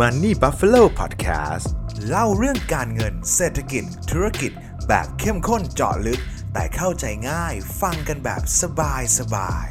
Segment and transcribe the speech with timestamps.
[0.00, 1.66] Money Buffalo Podcast
[2.08, 4.52] เล่าเรื่องการเงินเศรษฐกิจ ธุรกิจ
[4.88, 6.20] แบบเข้มข้นเจาะลึก
[6.52, 9.66] แต่เข้าใจง่ายฟังกันแบบสบายสบาย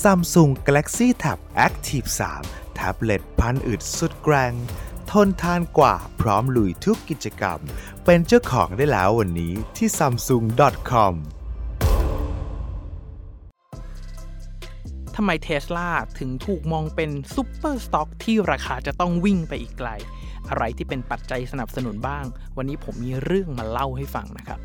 [0.00, 2.08] Samsung Galaxy Tab Active
[2.40, 4.52] 3 แท็บเล็ตพันอึดสุดแกร่ง
[5.10, 7.58] ทนทานกว่าพร้อมลุยทุกกิจกรรม
[8.04, 11.14] เป็นเจ้าของได้แล้ววันนี้ที่ samsung.com
[15.16, 15.88] ทำไมเทสลา
[16.18, 19.90] ถึงถูกมองเป็น super stock ที่ราคาจะต้องวิ่งไปอีกไกล
[20.48, 22.24] อะไรที่เป็นปัจจัยสนับสนุนบ้าง
[22.56, 24.58] วันนี้ผมมีเรื่องมาเล่าให้ฟังนะครับ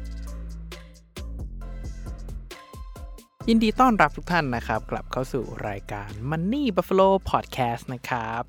[3.49, 8.43] ยินดีต้อนรับทุกท่านนะครับ กลับเข้าสู่รายการ Money Buffalo Podcast นะครับ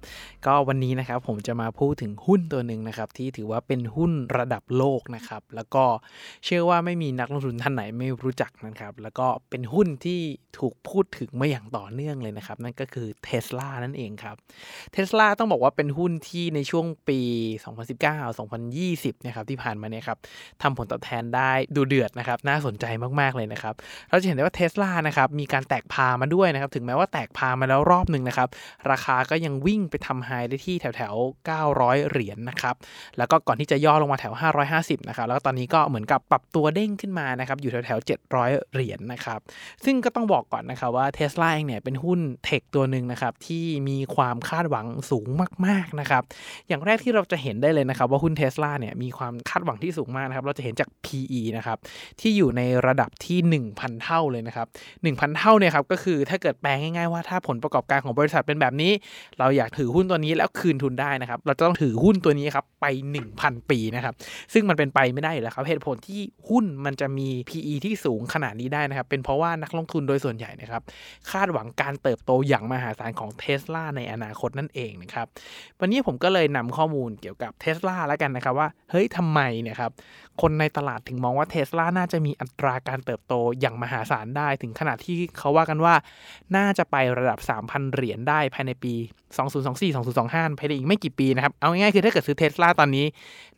[0.46, 5.84] ก็วันนี้นะครับผมจะมาพูดถึงหุ้นตัวหนึ่งนะครับ ที่ถือว่าเป็นหุ้นระดับโลกนะครับ แล้วก็
[6.44, 10.20] เชื่อว่าไม่มีนักลงทุนท่านไหนไม่รู้จักนะครับ แล้วก็เป็นหุ้นที่
[10.58, 14.36] ถูกพูดถึงมาอย่างต่อเนื่องเลยนะครับ นั่นก็คือ Tesla นั่นเองครับ
[14.94, 17.20] Tesla ต้องบอกว่าเป็นหุ้นที่ในช่วงปี
[18.00, 20.18] 2019-2020นะครับที่ผ่านมาเนี่ยครับ
[20.62, 22.84] ทำผลตอบแทนได้ดูเดือดนะครับน่าสนใจ
[23.20, 23.74] มากๆเลยนะครับ
[24.10, 28.48] เราจะเห็นได้ว่า Tesla นะครับมีการแตกพามาด้วยนะครับถึงแม้ว่าแตกพามาแล้วรอบหนึ่งนะครับ
[28.90, 32.74] ราคาก็ยังวิ่งไปทำไฮได้ที่แถวแถวๆ900 เหรียญนะครับ
[33.18, 34.34] แล้วก็ก่อนที่จะย่อลงมาแถว
[34.72, 39.40] 550นะครับแล้วตอนนี้ก็เหมือนกับปรับตัวเด้งขึ้นมานะครับอยู่แถวแถวๆ700 เหรียญนะครับ
[39.84, 45.28] ซึ่งก็ต้องบอกก่อนนะครับว่า Tesla เองเนี่ยเป็นหุ้นเทคตัวหนึ่งนะครับที่มีความคาดหวังสูง
[45.66, 46.22] มากๆนะครับ
[46.68, 51.78] อย่างแรกที่เราจะเห็นได้เลยนะครับว่าหุ้น Tesla เนี่ยมีความคาดหวังที่สูงมากนะครับเราจะเห็นจาก PE นะครับ
[52.20, 53.38] ที่อยู่ในระดับที่
[53.72, 58.92] 1,000 เท่าเลยนะครับ1,000 เท่าเนี่ยครับก็คือถ้าเกิดแปลงง่ายๆว่าถ้าผลประกอบการของบริษัทเป็นแบบนี้
[59.38, 62.86] เราอยากถือหุ้นตัวนี้แล้วคืนทุนได้นะครับเราจะต้องถือหุ้นตัวนี้ครับไป
[63.28, 64.14] 1,000 ปีนะครับ
[64.52, 70.82] ซึ่งมันเป็นไปไม่ได้อยู่แล้วครับเหตุผลที่หุ้นมันจะมี PE ที่สูงขนาดนี้ได้นะครับเป็นเพราะว่านักลงทุนโดยส่วนใหญ่นะครับ
[71.30, 75.26] คาดหวังการเติบโตอย่างมหาศาลของเท s l a ในอนาคตนั่นเองนะครับ
[75.80, 79.92] วันนี้ผมก็เลยนำข้อมูลเกี่ยวกับเท s l a แล้วกันนะครับว่าเฮ้ยทำไมเนี่ยครับ
[80.42, 85.94] คนในตลาดถึงมองว่าเท s l a น่าจะมีอัตราการเติบโตอย่างมหาศาลได้ถึงขนาดที่เขาว่ากันว่า
[86.56, 88.94] น่าจะไประดับ 3,000 เหรียญได้ภายในปี
[89.40, 93.06] 2024 2025 ภายในอีกไม่กี่ปีนะครับ เอาง่ายๆคือถ้าเกิดซื้อเท s l a ตอนนี้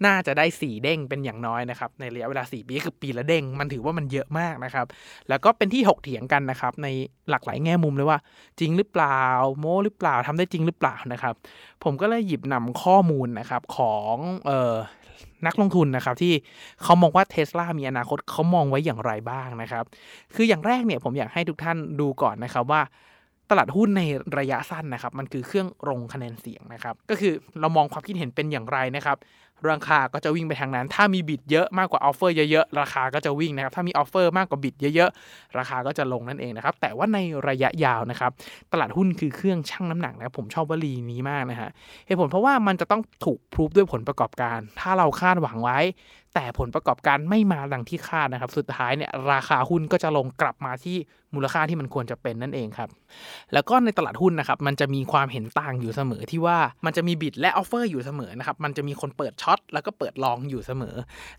[0.07, 4.87] น่าจะได้ 4 เด้งเป็นอย่างน้อยนะครับ ในระยะเวลา 4 ปีคือปีละเด้ง มันถือว่ามันเยอะมากนะครับ
[5.29, 6.89] แล้วก็เป็นที่ถกเถียงกันนะครับ ใน
[7.31, 8.19] หลากหลายแง่มุมเลยว่า
[8.61, 9.23] จริงหรือเปล่า
[9.59, 11.35] โม้หรือเปล่าทำได้จริงหรือเปล่านะครับ
[11.85, 14.17] ผมก็เลยหยิบนำข้อมูลนะครับของ
[14.47, 14.75] เอ่อ
[15.47, 16.33] นักลงทุนนะครับที่
[16.83, 19.85] เขามองว่าเทสลามีอนาคตเขามองไว้อย่างไรบ้างนะครับ
[20.35, 22.81] คืออย่างแรกเนี่ยผมอยากให้ทุกท่านดูก่อนนะครับว่า
[23.51, 24.03] ตลาดหุ้นใน
[24.39, 29.17] ระยะสั้นนะครับ มันคือเครื่องลงคะแนนเสียงนะครับ ก็คือเรามองความคิดเห็นเป็นอย่างไรนะครับ
[29.71, 38.31] ราคาก็จะวิ่งไปทางนั้น ถ้ามี bid เยอะมากกว่า offer เยอะๆ ราคาก็จะวิ่งนะครับ ถ้ามี offer มากกว่า bid เยอะๆ ราคาก็จะลงนั่นเองนะครับ แต่ว่าในระยะยาวนะครับ
[38.73, 41.71] ตลาดหุ้นคือเครื่องชั่งน้ำหนักนะครับผมชอบวลีนี้มากนะฮะ
[42.07, 45.79] เหตุผลเพราะว่ามันจะต้องถูก prove ด้วยผลประกอบการ ถ้าเราคาดหวังไว้
[46.35, 50.97] แต่ผลประกอบการไม่มาดังที่คาดนะครับ สุดท้ายเนี่ยราคาหุ้นก็จะลงกลับมาที่
[51.35, 52.89] มูลค่าที่มันควรจะเป็นนั่นเองครับ
[53.53, 60.95] แล้วก็ในตลาดหุ้นนะครับ มันจะมีความเห็นต่างอยู่เสมอที่ว่ามันจะมี bid และ offer อยู่เสมอนะครับ มันจะมีคนเปิด short แล้วก็เปิด long อยู่เสมอ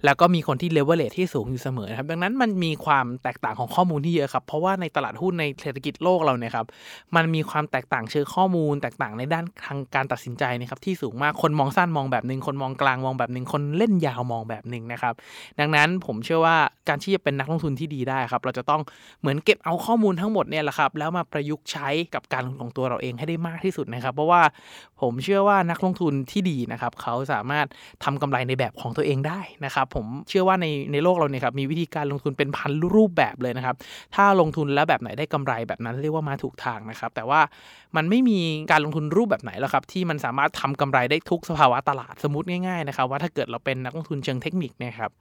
[0.05, 6.65] แล้วก็มีคนที่เลเวลเลทที่สูงอยู่เสมอนะครับดังนั้นมันมีความแตกต่างของข้อมูลที่เยอะครับ เพราะว่าในตลาดหุ้นในเศรษฐกิจโลกเราเนี่ยครับ
[7.15, 15.13] มันมีความแตกต่างเชิงข้อมูล แตกต่างในด้านทางการตัดสินใจนะครับที่สูงมากคนมองสั้นมองแบบหนึ่งคนมองกลางมองแบบหนึ่งคนเล่นยาวมองแบบหนึ่งนะครับ
[15.59, 18.81] ดังนั้นผมเชื่อว่าการที่จะเป็นนักลงทุนที่ดีได้ครับเราจะต้อง
[19.21, 24.41] เหมือนเก็บเอาข้อมูลทั้งหมดเนี่ยแหละครับแล้วมาประยุกต์ใช้กับการลงทุนของตัวเราเองให้ได้มากที่สุดนะครับ เพราะว่า
[25.01, 27.65] ผมเชื่อว่านักลงทุนที่ดีนะครับเขาสามารถ
[28.03, 33.75] ทำกำไรในแบบของตัวเองได้นะครับผมเชื่อว่าในในโลกเราเนี่ยครับมีวิธีการลงทุนเป็นพันรูปแบบเลยนะครับ
[34.15, 37.41] ถ้าลงทุนแล้วแบบไหนได้กำไรแบบนั้นเรียกว่ามาถูกทางนะครับ แต่ว่า
[37.95, 38.39] มันไม่มี
[38.71, 45.11] การลงทุนรูปแบบไหนแล้วครับที่มันสามารถทำกำไรได้ทุกสภาวะตลาดสมมติง่ายๆนะครับว่าถ้าเกิดเราเป็นนักลงทุนเชิงเทคนิคนี่ครับ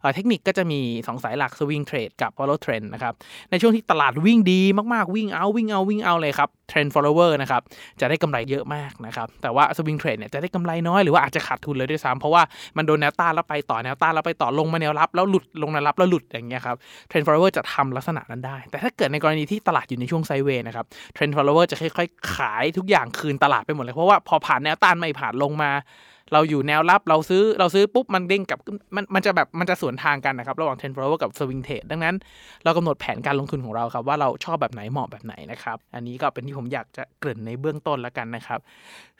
[0.00, 3.14] เทคนิคก็จะมี 2 สายหลัก swing trade กับ follow trend นะครับ
[3.50, 4.60] ในช่วงที่ตลาดวิ่งดี
[4.94, 7.62] มากๆวิ่งเอาวิ่งเอาวิ่งเอาเลยครับ trend follower นะครับ
[8.00, 12.42] จะได้กำไรเยอะมากนะครับแต่ว่า swing trade เนี่ยจะได้กำไรน้อยหรือว่าอาจจะขาดทุนเลยด้วยซ้ำเพราะว่า
[12.76, 16.76] มันโดนแนวต้านแล้วไปต่อแนวต้านแล้วไปต่อลงมาแนวรับ แล้วหลุดลงแนวรับแล้วหลุดอย่างเงี้ยครับ
[17.08, 25.70] trend follower จะทำลักษณะนั้นได้ แต่ถ้าเกิดในกรณีที่ตลาดอยู่ในช่วง sideway นะครับ trend follower จะค่อยๆ ขายทุกอย่างคืนตลาดไปหมดเลยเพราะว่าพอผ่านแนวต้านไม่ผ่านลงมา
[26.32, 28.58] เราอยู่แนวรับเราซื้อเราซื้อปุ๊บมันเด้งกับ
[28.96, 32.14] มันมันจะแบบมันจะสวนทางกันนะครับ ระหว่าง10 follower กับ swing trade ดังนั้น
[32.64, 38.60] เรากำหนดแผนการลงทุนของเราครับว่าเราชอบแบบไหนเหมาะแบบไหนนะครับ อันนี้ก็เป็นที่ผมอยากจะเกริ่นในเบื้องต้นแล้วกันนะครับ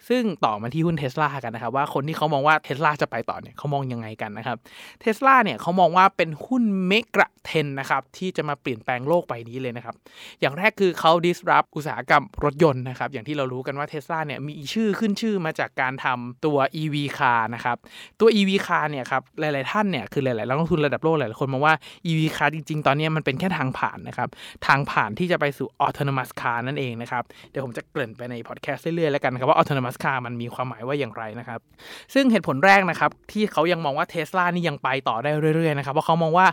[0.09, 4.59] ซึ่งต่อมาที่หุ้นเทสลากันนะครับ ว่าคนที่เขามองว่าเทสลาจะไปต่อเนี่ยเขามองยังไงกันนะครับ
[5.01, 9.95] เทสลาเนี่ยเขามองว่าเป็นหุ้นเมกะเทนนะครับที่จะมาเปลี่ยนแปลงโลกใบนี้เลยนะครับ
[10.41, 17.77] อย่างแรกคือเขา disrupt อุตสาหกรรมรถยนต์นะครับอย่างที่เรารู้กันว่าเทสลาเนี่ยมีชื่อขึ้นชื่อมาจากการทำตัว EV car นะครับ
[18.21, 21.75] ตัว EV car เนี่ยครับ หลาย ๆ ท่านเนี่ย คือหลาย ๆ นักลงทุนระดับโลกหลาย ๆ คนมองว่า
[22.07, 24.29] EV car จริง ๆ ตอนนี้มันเป็นแค่ทางผ่านนะครับ
[24.67, 31.61] ทางผ่านที่จะไปสู่ autonomous car นั่นเองนะครับ เดี๋ยวผมจะเกริ่นไปในพอดแคสต์เรื่อย ๆ แล้วกันครับว่า autonomous car มันมีความหมายว่าอย่างไรนะครับ
[32.15, 36.47] ซึ่งเหตุผลแรกนะครับที่เขายังมองว่าเทสลานี่ยังไปต่อได้เรื่อย ๆ นะครับ เพราะเขามองว่า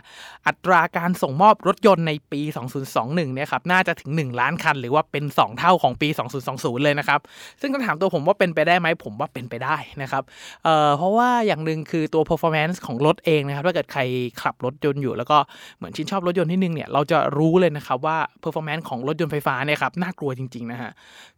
[0.46, 2.40] อัตราการส่งมอบรถยนต์ในปี
[2.88, 6.08] 2021 เนี่ยครับ น่าจะถึง 1 ล้านคัน หรือว่าเป็น 2 เท่าของปี
[6.46, 7.20] 2020 เลยนะครับ
[7.60, 10.22] ซึ่งก็ถามตัวผมว่าเป็นไปได้ไหมผมว่าเป็นไปได้นะครับ
[10.64, 14.02] เอ่อเพราะว่าอย่างหนึ่งคือตัว performance ของรถเองนะครับถ้าเกิดใคร
[14.42, 15.38] ขับรถยนต์อยู่ แล้วก็
[15.78, 20.90] เหมือนชื่นชอบรถยนต์ที่นึงเนี่ยเราจะรู้เลยนะครับว่า performance ของรถยนต์ไฟฟ้าเนี่ยครับน่ากลัวจริงๆนะฮะ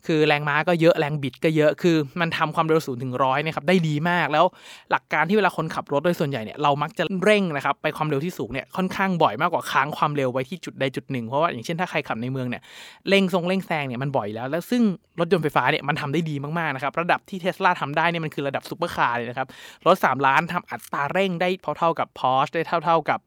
[0.07, 4.45] คือแรงม้าก็เยอะแรงบิดก็เยอะคือมันทำความเร็วศูนย์ถึงร้อยเนี่ยครับได้ดีมากแล้ว
[4.91, 12.63] หลักการที่เวลาคนขับรถโดยส่วนใหญ่เนี่ยเรามักจะเร่งนะครับไปความเร็วที่สูงเนี่ยค่อนข้างบ่อยมากกว่าค้างความเร็วไว้ที่จุดใดจุดหนึ่งเพราะว่าอย่างเช่นถ้าใครขับในเมืองเนี่ย
[13.09, 14.83] เร่งทรงเร่งแซงเนี่ยมันบ่อยแล้ว แล้วซึ่ง
[15.21, 19.49] รถยนต์ไฟฟ้าเนี่ยมันทำได้ดีมากๆนะครับระดับที่เทสลาทำได้เนี่ยมันคือระดับซูเปอร์คาร์เลยนะครับ
[19.87, 21.49] รถ 3 ล้านทำอัตราเร่งได้
[21.79, 23.21] เท่าๆกับ Porsche ได้เท่าๆกับ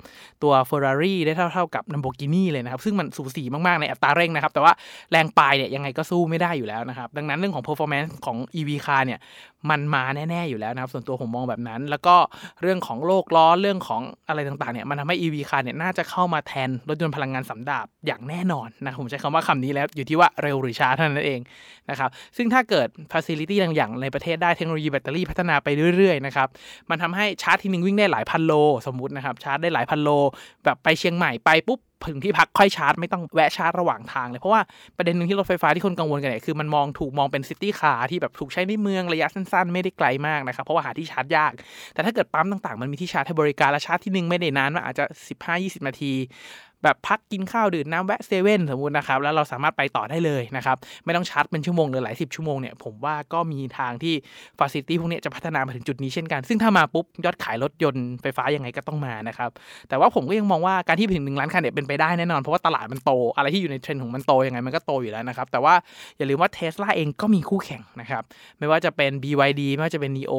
[0.44, 4.74] ตัว Ferrari ได้เท่าๆกับ Lamborghini เลยนะครับ ซึ่งมันสูสีมากๆในอัตราเร่งนะครับ แต่ว่า
[5.12, 9.19] แรงปลายเนี่ยยังไงก็สู้ไม่ได้อยู่แล้วนะครับ ดังนั้นเรื่องของ performance ของ EV car เนี่ย
[9.69, 12.15] มันมาแน่ๆอยู่แล้วนะครับ ส่วนตัวผมมองแบบนั้น แล้วก็
[12.62, 21.39] เรื่องของโลกร้อนเรื่องของอะไรต่างๆเนี่ยมันทำให้ EV car เนี่ยน่าจะเข้ามาแทนรถยนต์พลังงานสันดาปอย่างแน่นอนนะผมใช้คำว่าคำนี้แล้วอยู่ที่ว่าเร็วหรือช้าเท่านั้นเอง
[21.89, 25.68] นะครับซึ่งถ้าเกิด facility อย่างๆในประเทศได้เทคโนโลยีแบตเตอรี่พัฒนาไป
[25.98, 26.48] เรื่อยๆนะครับ
[26.89, 28.54] มันทำให้ชาร์จทีนึงวิ่งได้หลายพันโล
[28.88, 30.09] สมมุตินะครับชาร์จได้หลายพันโล
[30.66, 34.61] แบบไปเชียงใหม่ไปปุ๊บ ถึงที่พักค่อยชาร์จไม่ต้องแวะชาร์จระหว่างทางเลย เพราะว่า
[34.97, 41.51] ประเด็นหนึ่งที่รถไฟฟ้าที่คนกังวลกันเนี่ยคือมันมองถูกมองเป็น city car ที่แบบถูกใช้ในเมืองระยะสั้นๆ ไม่ได้ไกลมากนะครับเพราะว่าหาที่ชาร์จยาก
[41.94, 45.05] แต่ถ้าเกิดปั๊มต่างๆ มันมีที่ชาร์จให้บริการและชาร์จทีหนึ่งไม่ได้นานมันอาจจะ
[45.45, 46.13] 15-20 นาที
[46.83, 54.13] แบบพักกินข้าวดื่มน้ำแวะเซเว่นสมมุตินะครับแล้วเราสามารถไปต่อได้เลยนะครับไม่ต้องชาร์จเป็นชั่วโมงหรือหลายสิบชั่วโมงเนี่ยผมว่าก็มีทางที่
[54.59, 59.50] facility พวกนี้จะพัฒนามาถึงจุดนี้เช่นกัน ซึ่งถ้ามาปุ๊บยอดขายรถยนต์ไฟฟ้ายังไงก็ต้องมานะครับ
[59.89, 65.74] แต่ว่าผมก็ยังมองว่าการที่ถึงหนึ่งล้านคันเนี่ยเป็นไปได้แน่นอนเพราะว่าตลาดมันโต อะไรที่อยู่ในเทรนด์ของมันโตยังไงมันก็โตอยู่แล้วนะครับแต่ว่า
[66.18, 68.24] อย่าลืมว่าเทสลาเองก็มีคู่แข่งนะครับ
[68.59, 70.33] ไม่ว่าจะเป็น BYD ไม่ว่าจะเป็น NIO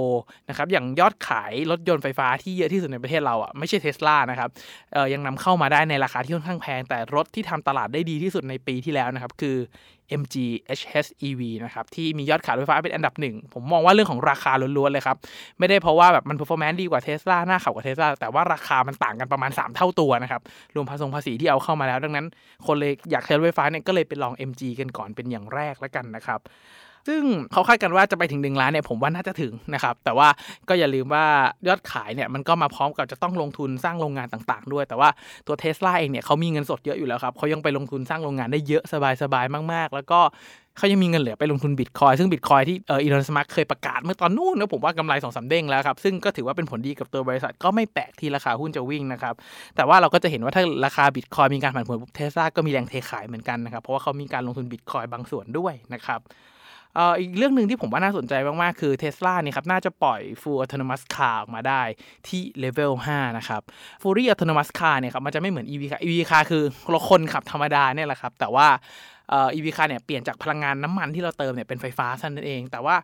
[0.48, 4.48] นะครับอย่างยอดขายรถยนต์ไฟฟ้าที่เยอะที่สุดในประเทศเราอะไม่ใช่เทสลานะครับ
[4.92, 9.56] เออยังนำเข้ามาได้ในราคาที่ค่อนข้างแพง แต่รถที่ทำตลาดได้ดีที่สุดในปีที่แล้วนะครับ คือ
[10.20, 10.36] MG
[10.78, 15.16] HS EV นะครับ ที่มียอดขายรถไฟฟ้าเป็นอันดับหนึ่ง ผมมองว่าเรื่องของราคาล้วนๆเลยครับ
[15.58, 20.42] ไม่ได้เพราะว่าแบบมัน performance ดีกว่าเทสลาหน้าขับกว่าเทสลาแต่ว่าราคามันต่างกันประมาณ 3 เท่าตัวนะครับ
[20.74, 22.26] รวมภาษีภาษีที่เอาเข้ามาแล้ว ดังนั้น
[22.66, 26.40] คนเลยอยากใช้รถไฟฟ้าเนี่ยก็เลยไปลอง MG กันก่อนเป็นอย่างแรกแล้วกันนะครับ
[27.08, 27.22] ซึ่ง
[27.52, 30.28] เขาคาดกันว่าจะไปถึงหนึ่งล้านเนี่ยผมว่าน่าจะถึงนะครับแต่ว่า
[30.68, 31.24] ก็อย่าลืมว่า
[31.68, 35.08] ยอดขายเนี่ยมันก็มาพร้อมกับจะต้องลงทุนสร้างโรงงานต่างๆ ด้วย แต่ว่า
[35.46, 38.82] ตัวเทสลาเองเนี่ยเขามีเงินสดเยอะอยู่แล้วครับเขายังไปลงทุนสร้างโรงงานได้เยอะ
[39.22, 40.20] สบายๆมาก ๆ แล้วก็
[40.78, 49.34] เขายังมีเงินเหลือไปลงทุนบิตคอยน์ซึ่งบิตคอยน์ที่เอออีลอนมัสก์เคยประกาศเมื่อตอนนู้นนะผมว่ากำไรสองสามเด้งแล้วครับ ซึ่งก็ถือว่าเป็นผลดีกับตัวบริษัทก็ไม่แปลกที่ราคาหุ้นจะวิ่งนะครับ
[49.76, 56.20] แต่ว่าเราก็จะเห็นว่าถ้าราคาบิตคอยน์มีการผันผวนเทสลาก็มีแรงเทขายเหมือนกันนะครับเพราะว่าเขามีการลงทุนบิตคอยน์บางส่วนด้วยนะครับ
[57.20, 61.82] อีกเรื่องหนึ่งที่ผมว่าน่าสนใจมาก ๆ คือเท s l a เนี่ยครับน่าจะปล่อย Full Autonomous Car ออกมาได้
[62.26, 63.62] ที่เลเวล5นะครับ
[64.02, 68.68] Fully Autonomous Car เนี่ยครับมันจะไม่เหมือน EV car EV car คือเราคนขับธรรมดาเนี่ยแหละครับ แต่ว่า
[69.32, 72.96] อ่อ EV car เนี่ยเปลี่ยนจากพลังงานน้ำมันที่เราเติมเนี่ยเป็นไฟฟ้าเท่านั้นเอง แต่ว่า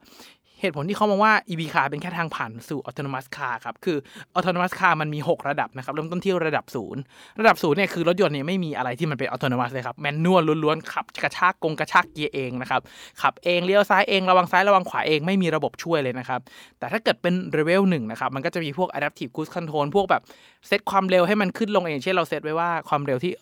[0.61, 3.99] เหตุผลที่เขามองว่า EV car เป็นแค่ทางผ่านสู่ autonomous car ครับ คือ
[4.37, 7.01] autonomous car มันมี 6 ระดับนะครับ เริ่มต้นที่ระดับศูนย์
[7.41, 12.81] ระดับศูนย์เนี่ยคือรถยนต์เนี่ยไม่มีอะไรที่มันเป็น autonomous เลยครับ แมนนวลล้วนๆ ขับกระชากกงกระชากเกียร์เองนะครับ
[13.23, 16.41] ขับเองเลี้ยวซ้ายเองระวังซ้ายระวังขวาเองไม่มีระบบช่วยเลยนะครับ
[16.79, 20.23] แต่ถ้าเกิดเป็น level 1นะครับมันก็จะมีพวก adaptive cruise control พวกแบบ
[20.69, 23.33] เซตความเร็วให้มันขึ้นลงเองเช่นเราเซตไว้ว่าความเร็วที่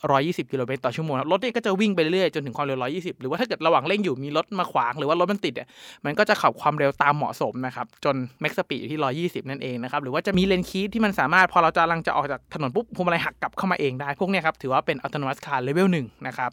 [0.43, 5.69] 120 กิโลเมตรต่อชั่วโมงรถเนี่ยก็จะวิ่งไปเรื่อยๆจนถึงความเร็ว 120 หรือว่าถ้าเกิดระหว่างเร่งอยู่มีรถมาขวางหรือว่ารถมันติดเนี่ย
[6.05, 9.00] มันก็จะขับความเร็วตามเหมาะสมนะครับ จน max speed อยู่ที่
[9.43, 16.50] 120 นั่นเองนะครับ หรือว่าจะมีเลนคีที่มันสามารถพอเราจะกำลังจะออกจากถนนปุ๊บพวงมาลัยหักกลับเข้ามาเองได้ พวกนี้ครับ ถือว่าเป็น autonomous car level 1นะครับ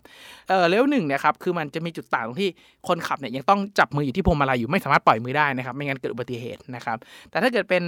[0.47, 2.49] เอ่อ level 1เนี่ยครับคือมันจะมีจุดต่างตรงที่
[2.87, 6.97] คนขับเนี่ยยังต้องจับมืออยู่ที่พวงมาลัยอยู่ไม่สามารถปล่อยมือได้นะครับไม่งั้นเกิดอุบัติเหตุนะครับ
[7.29, 7.83] แต่ถ้าเกิดเป็น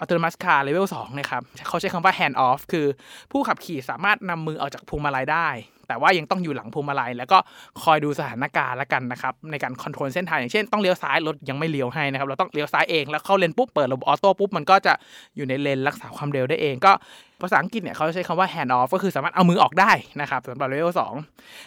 [0.00, 2.86] autonomous car level 2นะครับเขาใช้คำว่า hand off คือ
[3.32, 5.48] ผู้ขับขี่สามารถนำมือออกจากพวงมาลัยได้
[5.90, 7.38] แต่ว่ายังต้องอยู่หลังพวงมาลัยแล้วก็
[7.82, 14.92] คอยดูสถานการณ์ละกันนะครับในการคอนโทรลเส้นทางอย่างเช่นต้องเลี้ยวซ้ายรถยังไม่เลี้ยวให้นะครับเราต้องเลี้ยวซ้ายเองแล้วเข้าเลนปุ๊บเปิดระบบออโต้ปุ๊บมันก็จะ
[15.36, 16.92] อยู่ในเลนรักษาความเร็วได้เองก็
[17.40, 21.14] ภาษาอังกฤษเนี่ยเขาใช้คำว่า hand off ก็คือสามารถเอามือออกได้นะครับสำหรับเลเวลสอง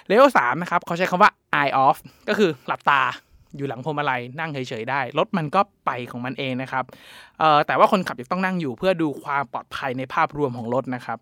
[0.07, 1.97] เลเวลสามนะครับเขาใช้คำว่า eye off
[2.29, 3.01] ก็คือหลับตา
[3.57, 6.85] อยู่หลังพวงมาลัยนั่งเฉยๆได้รถมันก็ไปของมันเองนะครับ
[7.67, 11.19] แต่ว่าคนขับยังต้องนั่งอยู่เพื่อดูความปลอดภัยในภาพรวมของรถนะครับ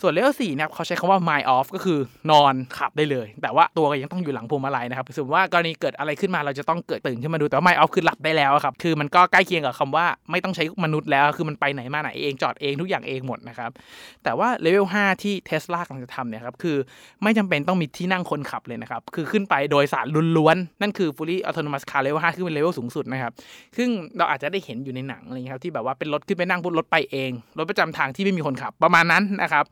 [0.00, 1.98] ส่วนเลเวลสี่นะครับเขาใช้คำว่า mind off ก็คือ
[2.30, 13.70] นอนขับได้เลย แต่ว่าตัวก็ยังต้องอยู่หลังพวงมาลัยนะครับสมมติว่ากรณีเกิดอะไรขึ้นมาเราจะต้องเกิดตื่นขึ้นมาดู แต่ว่า mind off คือหลับได้แล้วครับ คือมันก็ใกล้เคียงกับคำว่าไม่ต้องใช้มนุษย์แล้ว คือมันไปไหนมาไหนเองจอดเองทุกอย่างเองหมดนะครับ
[14.24, 16.76] แต่ว่าเลเวล5ที่เทสลากำลังจะทำเนี่ยครับ คือ
[17.22, 23.32] ไม่จำเป็นต้องมีที่นั่งคนขับเลยนะครับ คือขึ้นไปโดยสารล้วนๆ นั่นคือ fully autonomous car level 5คือเป็นเลเวลสูงสุดนะครับ
[23.76, 29.64] ซึ่งเราอาจจะได้เห็นอยู่ในหนังอะไรเงี้ยครับที่แบบว่าเป็นรถขึ้นไปนั่งบนรถไปเองรถประจำทางที่ไม่มีคนขับ ประมาณนั้นนะครับ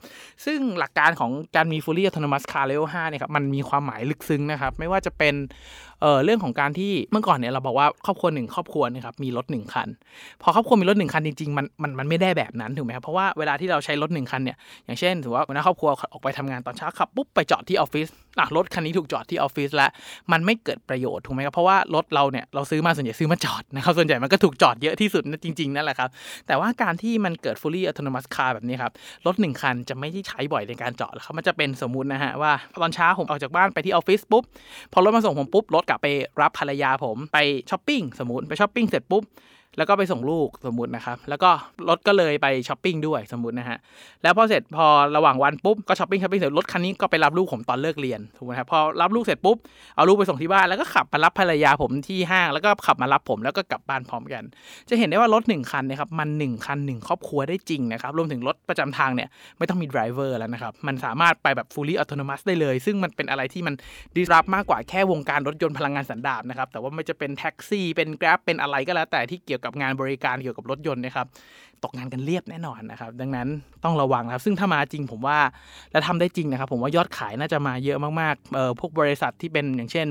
[0.44, 5.34] ซึ่งหลักการของการมี fully autonomous car level 5เนี่ยครับมันมีความหมายลึกซึ้งนะครับ ไม่ว่าจะเป็น
[6.02, 9.88] เออเรื่องของการที่เมื่อก่อนเนี่ยเราบอกว่าครอบครัวหนึ่งครอบครัวนะครับมีรถหนึ่งคัน
[10.42, 19.90] พอครอบครัวมีรถหนึ่งคันจริงๆมันมันมันไม่ได้แบบนั้นถูกไหมครับเพราะว่าเวลาที่เราใช้รถหนึ่งคันเนี่ยอย่างเช่นถือว่าหัวหน้าครอบครัวออกไปทำงานตอนเช้าขับปุ๊บไปจอดที่ออฟฟิศอะรถคันนี้ถูกจอดที่ออฟฟิศแล้ว
[20.33, 26.09] มันไม่เกิดประโยชน์ถูกไหมครับเพราะว่ารถเราเนี่ยเราซื้อมาส่วนใหญ่ซื้อมาจอดนะครับส่วนใหญ่มันก็ถูกจอดเยอะที่สุดนะจริงๆนั่นแหละครับ
[26.47, 28.92] แต่ว่าการที่มันเกิด fully autonomous car แบบนี้ครับ
[29.26, 32.52] รถหนึ่งคันจะไม่ได้ใช้บ่อยในการจอดแล้วครับมันจะเป็นสมมุตินะฮะว่า
[32.83, 34.45] ตอนเช้าผมออกจากบ้านไปที่ออฟฟิศปุ๊บ
[34.92, 36.09] พอรถมาส่งผมปุ๊บรถกลับไป
[36.40, 37.38] รับภรรยาผมไป
[37.70, 39.23] ช้อปปิ้งสมมติไปช้อปปิ้งเสร็จปุ๊บ
[39.80, 41.50] แล้วก็ไปส่งลูกสมมตินะครับ แล้วก็
[41.88, 43.78] รถก็เลยไปช้อปปิ้งด้วยสมมตินะฮะ
[44.22, 49.56] แล้วพอเสร็จพอระหว่างวันปุ๊บก็ช้อปปิ้งช้อปปิ้งเสร็จรถคันนี้ก็ไปรับลูกผมตอนเลิกเรียนถูกไหมครับพอรับลูกเสร็จปุ๊บ
[49.96, 54.42] เอาลูกไปส่งที่บ้านแล้วก็ขับมารับภรรยาผมที่ห้างแล้วก็ขับมารับผมแล้วก็กลับบ้านพร้อมกัน
[54.88, 63.75] จะเห็นได้ว่ารถหนึ่งคันนะครับมันหนึ่งคันหนึ่งครอบครัวได้จริงนะครับรวมถึงรถประจำทางเนี่ยไม่ต้องมี driver แล้วนะครับมันสามารถไปแบบ fully autonomous ได้เลย ซึ่งมันเป็นอะไรที่มัน
[64.16, 71.27] disrupt มากกว่าแค่วงการรถยนต์พลังงานสันดาปนะครับแต่ว่าไม่จะเป็นแท็กซี่เป็น Grab เป็นอะไรก็แล้วแต่ที่เกี่ยวกับงานบริการเกี่ยวกับรถยนต์นะครับ
[71.85, 73.49] ตกงานกันเรียบแน่นอนนะครับ ดังนั้น
[73.85, 75.39] ต้องระวังนะครับ ซึ่งถ้ามาจริงผมว่า
[75.93, 80.07] และทำได้จริงนะครับ ผมว่ายอดขายน่าจะมาเยอะมากๆเออพวกบริษัทที่เป็นอย่างเช่น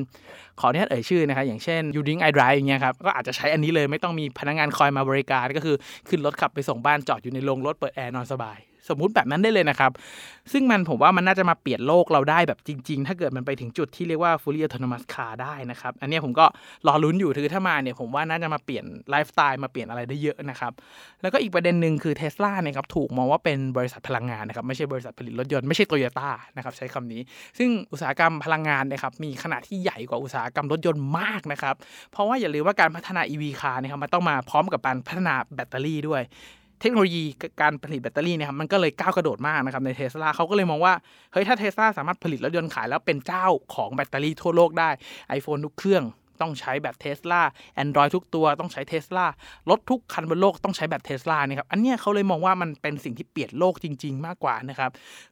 [0.59, 5.75] ขออนุญาตเอ่ยชื่อนะครับ อย่างเช่น u d i n g i Drive อย่างเงี้ยครับก็อาจจะใช้อันนี้เลยไม่ต้องมีพนักงานคอยมาบริการก็คือ
[6.09, 8.57] ขึ้นรถขับไปส่งบ้านจอดอยู่ในโรงรถเปิดแอร์นอนสบาย
[8.89, 9.91] สมมุติแบบนั้นได้เลยนะครับ
[10.51, 16.45] ซึ่งมันผมว่ามันน่าจะมาเปลี่ยนโลกเราได้แบบจริง ๆ ถ้าเกิดมันไปถึงจุดที่เรียกว่า fully autonomous car ได้นะครับ อันนี้ผมก็
[16.87, 20.71] รอลุ้นอยู่คือถ้ามาเนี่ยผมว่าน่าจะมาเปลี่ยนไลฟ์สไตล์มาเปลี่ยนอะไรได้เยอะนะครับ
[21.21, 27.21] แล้วก็อีกประเด็นหนึ่งคือเทสลาเนี่ยครับถูกมองว่าเป็นบริษัทพลังงานนะครับไม่ใช่บริษัทผลิตรถยนต์ไม่ใช่โตโยต้านะครับใช้คำนี้
[27.57, 31.75] ซึ่งอุตสาหกรรมพลังงานนะครับมีขนาดที่ใหญ่กว่าอุตสาหกรรมรถยนต์มากนะครับ
[32.11, 36.21] เพราะว่าอย่าลืมว่าการพัฒนา EV car นะครับมันต้องมาพร้อมกับการพัฒนาแบตเตอรี่ด้วย
[36.81, 37.23] เทคโนโลยี
[37.61, 40.93] การผลิตแบตเตอรี่เนี่ยครับมันก็เลยก้าวกระโดดมากนะครับในเทสลาเขาก็เลยมองว่า
[41.31, 43.45] เฮ้ยถ้าเทสลาสามารถผลิตรถยนต์ขายแล้วเป็นเจ้า
[43.75, 44.89] ของแบตเตอรี่ทั่วโลกได้
[45.37, 46.03] iPhone ทุกเครื่อง
[46.41, 47.41] ต้องใช้แบตเทสลา
[47.83, 49.25] Android ทุกตัวต้องใช้เทสลา
[49.69, 54.91] รถทุกคันบนโลกต้องใช้แบตเทสลาเนี่ยครับอันเนี้ยเขาเลยมองว่ามันเป็นสิ่งที่เปลี่ยนโลกจริง ๆ มากกว่านะครับ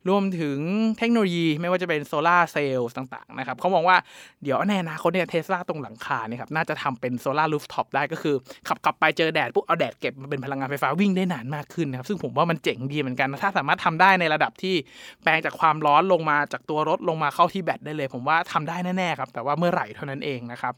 [0.10, 0.58] รวมถึง
[0.98, 3.98] เทคโนโลยีไม่ว่าจะเป็นโซลาร์เซลล์ต่างๆนะครับเขามองว่า
[4.44, 8.36] เดี๋ยวในอนาคตเนี่ยเทสลาตรงหลังคาเนี่ยครับน่าจะทำเป็นโซลาร์รูฟท็อปได้ก็คือ
[8.68, 14.76] ขับขับไปเจอแดดปุ๊บเอาแดดเก็บมาเป็นพลังงานไฟฟ้าวิ่งได้นานมากขึ้นนะครับซึ่งผมว่ามันเจ๋งดีเหมือนกันถ้าสามารถทำได้ในระดับที่
[15.24, 20.74] แปลงจากความร้อนลงมาจากตัวรถลงมาเข้าที่แบตได้เลย ผมว่าทำได้แน่ๆครับแต่ว่าเมื่อไหร่เท่านั้นเองนะครับ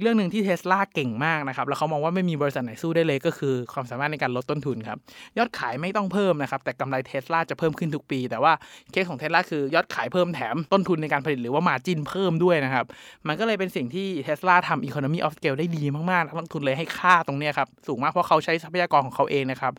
[0.00, 4.98] เรื่องหนึ่งที่เทสลาเก่งมากนะครับ แล้วเขามองว่าไม่มีบริษัทไหนสู้ได้เลยก็คือ ความสามารถในการลดต้นทุนครับ
[5.38, 8.52] ยอดขายไม่ต้องเพิ่มนะครับ แต่กำไรเทสลาจะเพิ่มขึ้นทุกปี แต่ว่า
[8.92, 12.84] เคสของเทสลาคือยอดขายเพิ่มแถมต้นทุนในการผลิตหรือว่ามาจินเพิ่มด้วยนะครับ
[13.28, 19.74] มันก็เลยเป็นสิ่งที่เทสลาทำ economy of scale ได้ดีมากๆนักลงทุนเลยให้ค่าตรงนี้ครับสูงมากเพราะเขาใช้ทรัพยากรของเขาเองนะครับ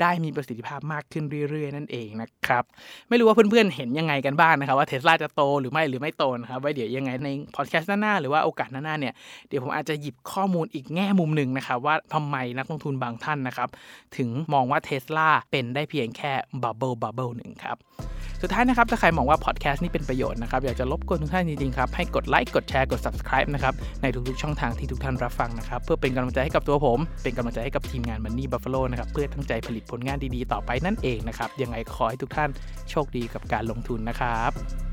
[0.00, 2.64] ได้มีประสิทธิภาพมากขึ้นเรื่อยๆ นั่นเองนะครับ
[3.08, 9.14] ไม่รู้ว่าเพื่อนๆเห็นยังไงกันบ้างนะครับว่าเทสลาจะโตหรือไม่หรือไม่โตนะครับไว้เดี๋ยวยังไงในพอดแคสต์หน้าหรือว่าโอกาสหน้าๆเนี่ย
[9.48, 13.68] เดี๋ยวผมอาจจะหยิบข้อมูลอีกแง่มุมหนึ่งนะครับว่าทำไมนักลงทุนบางท่านนะครับ
[14.16, 16.32] ถึงมองว่าเทสลาเป็นได้เพียงแค่
[16.62, 17.78] bubble bubble หนึ่งครับ
[18.42, 32.50] สุดท้ายนะครับ ถ้าใครมองว่าพอดแคสต์นี้เป็นประโยชน์นะครับ อยากจะรบกวนทุกท่านจริงๆครับ ให้กดไลค์กดแชร์กด subscribe นะครับ ในทุกๆช่องทางที่ทุกท่านรับฟังนะครับ เพื่อเป็นกำลังใจให้กับตัวผม เป็นกำลังใจให้กับทีมงาน Money Buffalo นะครับ เพื่อตั้งใจผลิตผลงานดีๆ ต่อไปนั่นเองนะครับ ยังไงขอให้ทุกท่าน
[32.90, 34.89] โชคดีกับการลงทุนนะครับ